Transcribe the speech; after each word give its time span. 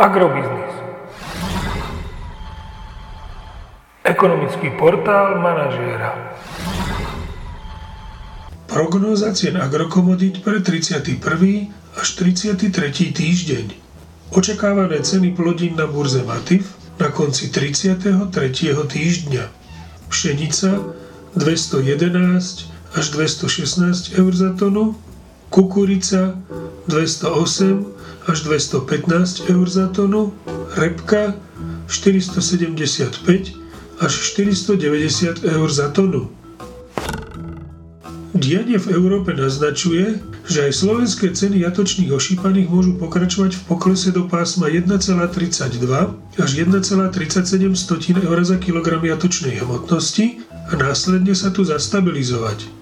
Agrobiznis. 0.00 0.72
Ekonomický 4.00 4.72
portál 4.80 5.36
manažéra. 5.44 6.40
Prognóza 8.64 9.36
cien 9.36 9.60
agrokomodít 9.60 10.40
pre 10.40 10.64
31. 10.64 11.20
až 12.00 12.08
33. 12.16 13.12
týždeň. 13.12 13.66
Očakávané 14.32 15.04
ceny 15.04 15.36
plodín 15.36 15.76
na 15.76 15.84
burze 15.84 16.24
Matif 16.24 16.80
na 16.96 17.12
konci 17.12 17.52
33. 17.52 18.32
týždňa. 18.72 19.44
Pšenica 20.08 20.96
211 21.36 22.96
až 22.96 23.04
216 23.12 24.16
eur 24.16 24.32
za 24.32 24.56
tonu, 24.56 24.96
kukurica 25.52 26.40
208 26.88 27.86
až 28.28 28.38
215 28.46 29.50
eur 29.50 29.66
za 29.68 29.88
tonu, 29.88 30.32
repka 30.76 31.34
475 31.88 33.52
až 34.00 34.12
490 34.12 35.44
eur 35.44 35.68
za 35.68 35.88
tonu. 35.90 36.30
Dianie 38.30 38.78
v 38.80 38.96
Európe 38.96 39.36
naznačuje, 39.36 40.16
že 40.48 40.64
aj 40.64 40.72
slovenské 40.72 41.28
ceny 41.36 41.60
jatočných 41.60 42.08
ošípaných 42.08 42.72
môžu 42.72 42.96
pokračovať 42.96 43.52
v 43.52 43.62
poklese 43.68 44.16
do 44.16 44.24
pásma 44.24 44.72
1,32 44.72 45.76
až 46.40 46.50
1,37 46.56 47.68
eur 48.24 48.38
za 48.40 48.56
kilogram 48.56 49.04
jatočnej 49.04 49.60
hmotnosti 49.60 50.40
a 50.48 50.72
následne 50.72 51.36
sa 51.36 51.52
tu 51.52 51.68
zastabilizovať. 51.68 52.79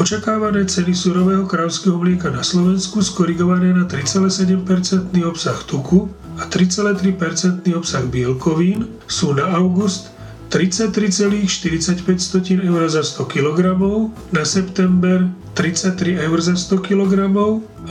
Očakávané 0.00 0.64
ceny 0.64 0.96
surového 0.96 1.44
krávského 1.44 1.92
mlieka 2.00 2.32
na 2.32 2.40
Slovensku 2.40 3.04
skorigované 3.04 3.76
na 3.76 3.84
3,7% 3.84 5.12
obsah 5.28 5.60
tuku 5.68 6.08
a 6.40 6.48
3,3% 6.48 7.68
obsah 7.76 8.08
bielkovín 8.08 8.88
sú 9.04 9.36
na 9.36 9.44
august 9.52 10.08
33,45 10.48 12.64
eur 12.64 12.82
za 12.88 13.04
100 13.04 13.28
kg, 13.28 13.76
na 14.32 14.40
september 14.48 15.28
33 15.52 16.16
eur 16.16 16.38
za 16.40 16.56
100 16.56 16.80
kg 16.80 17.12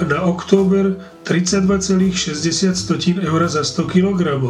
a 0.00 0.02
na 0.08 0.24
október 0.24 0.96
32,60 1.28 3.20
eur 3.20 3.40
za 3.44 3.60
100 3.60 3.84
kg. 3.84 4.40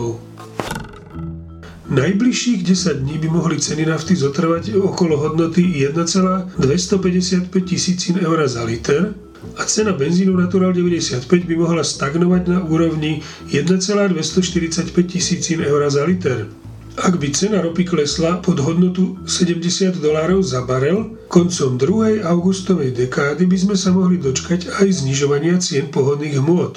Najbližších 1.88 2.62
10 2.62 2.96
dní 2.96 3.18
by 3.18 3.28
mohli 3.28 3.56
ceny 3.60 3.86
nafty 3.86 4.16
zotrvať 4.16 4.76
okolo 4.76 5.16
hodnoty 5.16 5.64
1,255 5.88 7.48
tisícin 7.64 8.20
eur 8.20 8.48
za 8.48 8.64
liter 8.64 9.14
a 9.56 9.64
cena 9.64 9.92
benzínu 9.96 10.36
Natural 10.36 10.72
95 10.76 11.48
by 11.48 11.56
mohla 11.56 11.80
stagnovať 11.80 12.42
na 12.48 12.60
úrovni 12.68 13.24
1,245 13.48 14.92
tisícin 15.06 15.64
eur 15.64 15.80
za 15.90 16.04
liter. 16.04 16.52
Ak 17.00 17.16
by 17.16 17.32
cena 17.32 17.64
ropy 17.64 17.88
klesla 17.88 18.36
pod 18.44 18.60
hodnotu 18.60 19.16
70 19.24 19.96
dolárov 19.96 20.44
za 20.44 20.68
barel, 20.68 21.16
koncom 21.32 21.80
2. 21.80 22.20
augustovej 22.20 22.92
dekády 22.92 23.48
by 23.48 23.56
sme 23.56 23.76
sa 23.80 23.96
mohli 23.96 24.20
dočkať 24.20 24.76
aj 24.84 24.92
znižovania 24.92 25.56
cien 25.56 25.88
pohodných 25.88 26.36
hmôt. 26.36 26.76